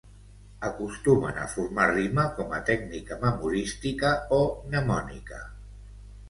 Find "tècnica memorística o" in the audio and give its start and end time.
2.71-4.41